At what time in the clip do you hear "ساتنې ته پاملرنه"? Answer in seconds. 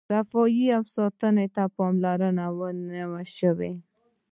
0.95-2.47